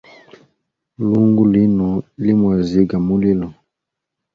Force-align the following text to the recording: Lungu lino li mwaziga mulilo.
Lungu 1.01 1.43
lino 1.53 1.89
li 2.23 2.33
mwaziga 2.39 2.97
mulilo. 3.07 3.47